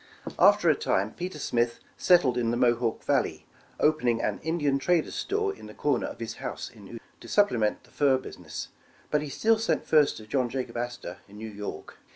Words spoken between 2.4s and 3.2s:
the Mohawk